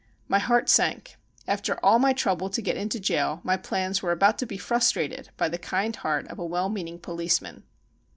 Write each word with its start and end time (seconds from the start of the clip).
My 0.27 0.39
heart 0.39 0.67
sank. 0.67 1.17
After 1.47 1.75
all 1.85 1.99
my 1.99 2.11
trouble 2.11 2.49
to 2.49 2.61
get 2.63 2.75
into 2.75 2.99
jail, 2.99 3.39
my 3.43 3.55
plans 3.55 4.01
were 4.01 4.11
about 4.11 4.39
to 4.39 4.47
be 4.47 4.57
frustrated 4.57 5.29
by 5.37 5.47
the 5.47 5.59
kind 5.59 5.95
heart 5.95 6.27
of 6.27 6.39
a 6.39 6.43
well 6.47 6.69
meaning 6.69 6.97
policeman 6.97 7.65